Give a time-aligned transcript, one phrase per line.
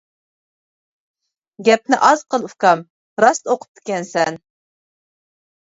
[1.67, 2.81] -گەپنى ئاز قىل ئۇكام،
[3.25, 4.41] راست ئوقۇپتىكەنسەن.